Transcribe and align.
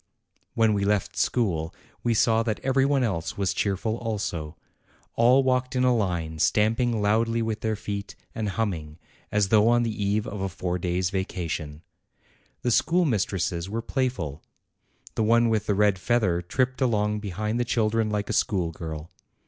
When 0.55 0.73
we 0.73 0.83
left 0.83 1.15
school, 1.15 1.75
we 2.01 2.15
saw 2.15 2.41
that 2.41 2.59
every 2.63 2.85
one 2.87 3.03
else 3.03 3.37
was 3.37 3.53
cheerful 3.53 3.97
also. 3.99 4.57
All 5.13 5.43
walked 5.43 5.75
in 5.75 5.83
a 5.83 5.95
line, 5.95 6.39
stamping 6.39 7.03
loudly 7.03 7.43
with 7.43 7.61
their 7.61 7.75
feet, 7.75 8.15
and 8.33 8.49
humming, 8.49 8.97
as 9.31 9.49
though 9.49 9.67
on 9.67 9.83
the 9.83 9.91
eve 9.93 10.25
of 10.25 10.41
a 10.41 10.49
four 10.49 10.79
days' 10.79 11.11
vacation, 11.11 11.83
The 12.63 12.71
schoolmistresses 12.71 13.69
were 13.69 13.83
playful; 13.83 14.41
the 15.13 15.23
one 15.23 15.49
with 15.49 15.67
the 15.67 15.75
red 15.75 15.99
feather 15.99 16.41
tripped 16.41 16.81
along 16.81 17.19
behind 17.19 17.59
the 17.59 17.63
children 17.63 18.09
like 18.09 18.27
a 18.27 18.33
schoolgirl. 18.33 19.11